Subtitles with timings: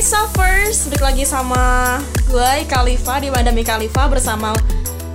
[0.00, 4.56] Hey Suffers, balik lagi sama gue Khalifa di Madami Khalifa bersama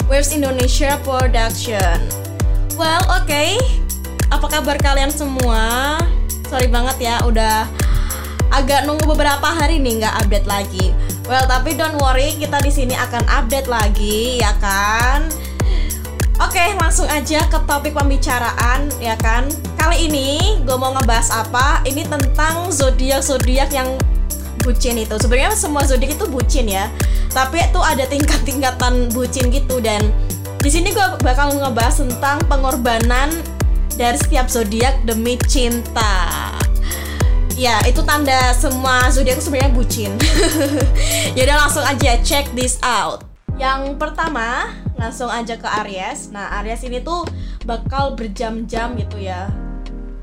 [0.06, 2.06] Waves Indonesia Production.
[2.78, 3.26] Well, oke.
[3.26, 3.58] Okay.
[4.30, 5.98] Apa kabar kalian semua?
[6.46, 7.66] Sorry banget ya, udah
[8.54, 10.94] agak nunggu beberapa hari nih nggak update lagi.
[11.26, 15.26] Well, tapi don't worry, kita di sini akan update lagi, ya kan?
[16.38, 19.50] Oke, langsung aja ke topik pembicaraan, ya kan?
[19.82, 21.82] Kali ini gue mau ngebahas apa?
[21.90, 23.90] Ini tentang zodiak zodiak yang
[24.66, 25.14] bucin itu.
[25.22, 26.90] Sebenarnya semua zodiak itu bucin ya.
[27.30, 30.10] Tapi itu ada tingkat-tingkatan bucin gitu dan
[30.66, 33.30] di sini gue bakal ngebahas tentang pengorbanan
[33.94, 36.50] dari setiap zodiak demi cinta.
[37.54, 40.12] Ya itu tanda semua zodiak sebenarnya bucin.
[41.38, 43.22] Yaudah langsung aja check this out.
[43.62, 46.34] Yang pertama langsung aja ke Aries.
[46.34, 47.30] Nah Aries ini tuh
[47.64, 49.48] bakal berjam-jam gitu ya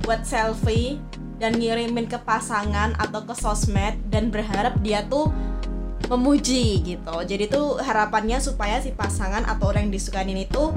[0.03, 0.99] buat selfie
[1.43, 5.35] dan ngirimin ke pasangan atau ke sosmed dan berharap dia tuh
[6.07, 7.17] memuji gitu.
[7.27, 10.71] Jadi tuh harapannya supaya si pasangan atau orang yang disukain ini tuh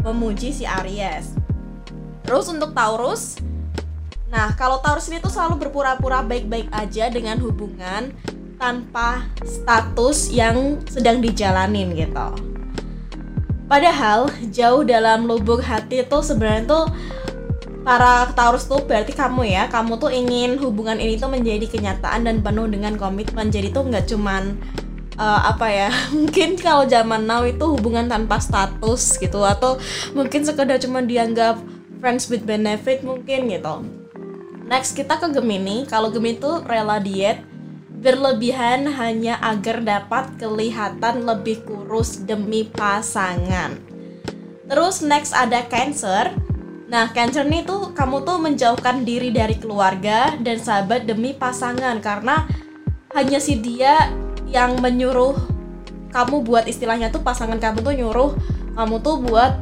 [0.00, 1.36] memuji si Aries.
[2.24, 3.36] Terus untuk Taurus,
[4.32, 8.16] nah kalau Taurus ini tuh selalu berpura-pura baik-baik aja dengan hubungan
[8.56, 12.56] tanpa status yang sedang dijalanin gitu.
[13.68, 16.84] Padahal jauh dalam lubuk hati tuh sebenarnya tuh
[17.86, 19.70] para Taurus tuh berarti kamu ya.
[19.70, 23.54] Kamu tuh ingin hubungan ini tuh menjadi kenyataan dan penuh dengan komitmen.
[23.54, 24.58] Jadi tuh nggak cuman
[25.14, 29.46] uh, apa ya mungkin kalau zaman now itu hubungan tanpa status gitu.
[29.46, 29.78] Atau
[30.18, 31.62] mungkin sekedar cuma dianggap
[32.02, 33.86] friends with benefit mungkin gitu.
[34.66, 35.86] Next kita ke Gemini.
[35.86, 37.46] Kalau Gemini tuh rela diet
[37.96, 43.78] berlebihan hanya agar dapat kelihatan lebih kurus demi pasangan.
[44.66, 46.34] Terus next ada Cancer
[46.86, 52.46] Nah, Cancer nih tuh kamu tuh menjauhkan diri dari keluarga dan sahabat demi pasangan karena
[53.10, 54.14] hanya si dia
[54.46, 55.34] yang menyuruh
[56.14, 58.30] kamu buat istilahnya tuh pasangan kamu tuh nyuruh
[58.78, 59.52] kamu tuh buat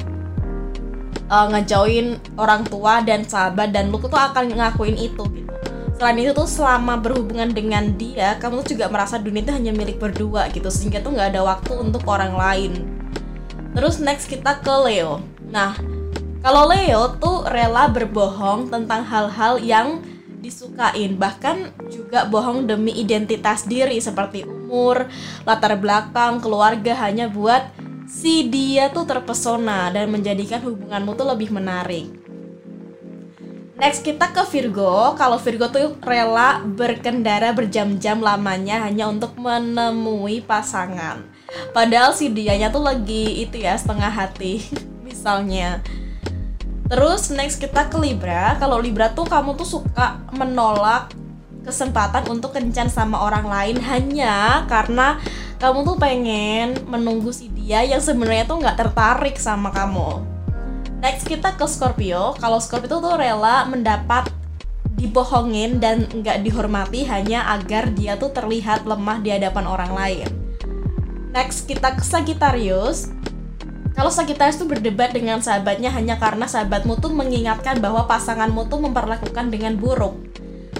[1.32, 5.52] uh, ngejauhin orang tua dan sahabat dan lu tuh akan ngakuin itu gitu.
[5.94, 10.02] Selain itu tuh selama berhubungan dengan dia, kamu tuh juga merasa dunia itu hanya milik
[10.02, 12.72] berdua gitu sehingga tuh nggak ada waktu untuk orang lain.
[13.72, 15.22] Terus next kita ke Leo.
[15.54, 15.78] Nah,
[16.44, 20.04] kalau Leo tuh rela berbohong tentang hal-hal yang
[20.44, 25.08] disukain, bahkan juga bohong demi identitas diri seperti umur,
[25.48, 27.64] latar belakang, keluarga hanya buat
[28.04, 32.12] si dia tuh terpesona dan menjadikan hubunganmu tuh lebih menarik.
[33.80, 35.16] Next kita ke Virgo.
[35.16, 41.24] Kalau Virgo tuh rela berkendara berjam-jam lamanya hanya untuk menemui pasangan.
[41.72, 44.60] Padahal si dianya tuh lagi itu ya setengah hati.
[45.08, 45.80] Misalnya
[46.94, 48.54] Terus next kita ke Libra.
[48.62, 51.10] Kalau Libra tuh kamu tuh suka menolak
[51.66, 55.18] kesempatan untuk kencan sama orang lain hanya karena
[55.58, 60.22] kamu tuh pengen menunggu si dia yang sebenarnya tuh nggak tertarik sama kamu.
[61.02, 62.38] Next kita ke Scorpio.
[62.38, 64.30] Kalau Scorpio tuh rela mendapat
[64.94, 70.30] dibohongin dan nggak dihormati hanya agar dia tuh terlihat lemah di hadapan orang lain.
[71.34, 73.10] Next kita ke Sagittarius
[73.94, 79.54] kalau Sagittarius tuh berdebat dengan sahabatnya hanya karena sahabatmu tuh mengingatkan bahwa pasanganmu tuh memperlakukan
[79.54, 80.18] dengan buruk.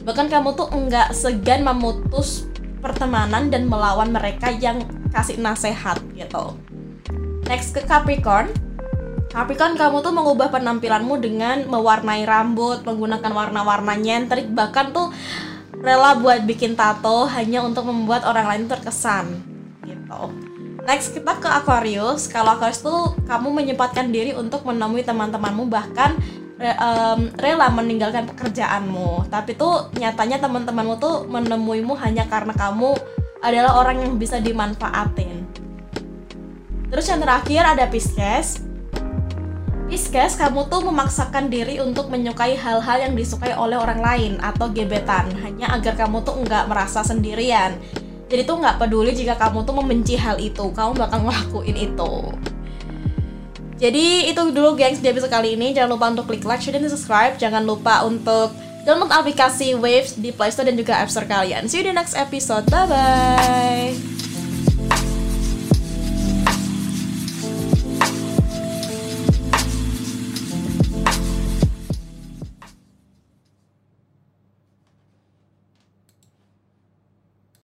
[0.02, 2.50] Bahkan kamu tuh enggak segan memutus
[2.82, 4.82] pertemanan dan melawan mereka yang
[5.14, 6.58] kasih nasihat gitu.
[7.46, 8.50] Next ke Capricorn.
[9.30, 15.14] Capricorn kamu tuh mengubah penampilanmu dengan mewarnai rambut, menggunakan warna-warna nyentrik, bahkan tuh
[15.78, 19.38] rela buat bikin tato hanya untuk membuat orang lain terkesan
[19.86, 20.53] gitu.
[20.84, 22.28] Next kita ke Aquarius.
[22.28, 26.12] Kalau Aquarius tuh kamu menyempatkan diri untuk menemui teman-temanmu bahkan
[26.60, 29.32] re, um, rela meninggalkan pekerjaanmu.
[29.32, 32.92] Tapi tuh nyatanya teman-temanmu tuh menemuimu hanya karena kamu
[33.40, 35.48] adalah orang yang bisa dimanfaatin.
[36.92, 38.60] Terus yang terakhir ada Pisces.
[39.88, 45.32] Pisces, kamu tuh memaksakan diri untuk menyukai hal-hal yang disukai oleh orang lain atau gebetan
[45.44, 47.76] hanya agar kamu tuh nggak merasa sendirian
[48.34, 52.14] jadi tuh nggak peduli jika kamu tuh membenci hal itu kamu bakal ngelakuin itu.
[53.78, 55.70] Jadi itu dulu gengs di episode kali ini.
[55.70, 57.38] Jangan lupa untuk klik like, share, dan subscribe.
[57.38, 58.50] Jangan lupa untuk
[58.82, 61.70] download aplikasi Waves di Play Store dan juga App Store kalian.
[61.70, 62.66] See you di next episode.
[62.66, 64.33] Bye bye